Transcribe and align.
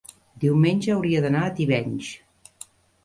diumenge 0.43 0.95
hauria 0.95 1.21
d'anar 1.27 1.43
a 1.49 1.53
Tivenys. 1.59 2.11